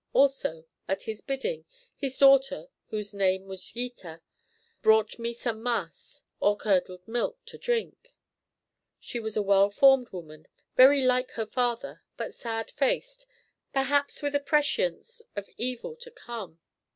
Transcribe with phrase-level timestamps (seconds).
[0.13, 1.63] Also, at his bidding,
[1.95, 4.23] his daughter, whose name was Gita,
[4.81, 8.15] brought me some maas, or curdled milk, to drink.
[8.99, 13.27] She was a well formed woman, very like her father, but sad faced,
[13.73, 16.59] perhaps with a prescience of evil to come.